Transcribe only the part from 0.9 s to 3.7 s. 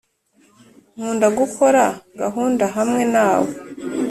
nkunda gukora gahunda hamwe nawe